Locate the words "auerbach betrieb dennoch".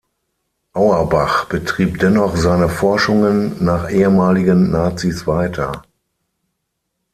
0.73-2.35